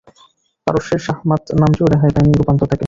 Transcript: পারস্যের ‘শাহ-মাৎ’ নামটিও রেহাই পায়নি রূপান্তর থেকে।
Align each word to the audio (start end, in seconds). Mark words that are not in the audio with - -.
পারস্যের 0.67 1.01
‘শাহ-মাৎ’ 1.05 1.43
নামটিও 1.59 1.91
রেহাই 1.91 2.11
পায়নি 2.15 2.33
রূপান্তর 2.33 2.67
থেকে। 2.67 2.79